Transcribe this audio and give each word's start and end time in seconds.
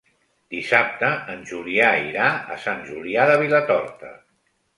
Dissabte 0.53 1.09
en 1.33 1.43
Julià 1.49 1.89
irà 2.07 2.31
a 2.55 2.59
Sant 2.65 2.83
Julià 2.89 3.29
de 3.33 3.37
Vilatorta. 3.45 4.13